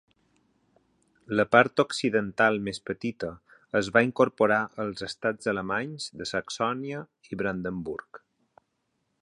[1.39, 3.29] La part occidental més petita
[3.81, 8.25] es va incorporar als estats alemanys de Saxònia i Brandenburg.